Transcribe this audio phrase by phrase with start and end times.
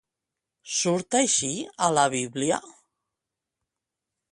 [0.75, 1.51] Surt així
[1.87, 2.59] a la Bíblia?